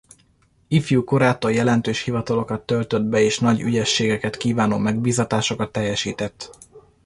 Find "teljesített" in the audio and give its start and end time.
5.71-6.53